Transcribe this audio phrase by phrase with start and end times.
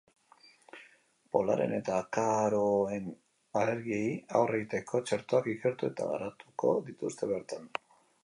[1.35, 3.11] Polenaren eta akaroen
[3.61, 4.09] alergiei
[4.41, 7.73] aurre egiteko txertoak ikertu eta garatuko dituzte bertan.